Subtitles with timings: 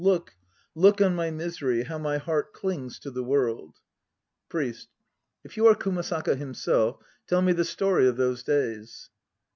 [0.03, 0.33] Look,
[0.73, 3.75] look on my misery, how my heart clings to the World!
[4.49, 4.87] PRIEST.
[5.43, 9.11] If you are Kumasaka himself, tell me the story of those days.